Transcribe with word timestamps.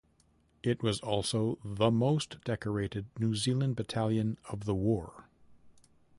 It 0.63 0.81
was 0.81 0.99
also 0.99 1.59
the 1.63 1.91
most 1.91 2.43
decorated 2.43 3.05
New 3.19 3.35
Zealand 3.35 3.75
battalion 3.75 4.39
of 4.49 4.65
the 4.65 4.73
war. 4.73 5.29